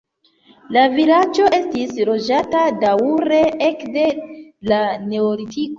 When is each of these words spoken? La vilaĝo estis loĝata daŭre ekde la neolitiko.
La 0.77 0.85
vilaĝo 0.93 1.45
estis 1.59 1.93
loĝata 2.11 2.65
daŭre 2.87 3.45
ekde 3.71 4.11
la 4.75 4.85
neolitiko. 5.13 5.69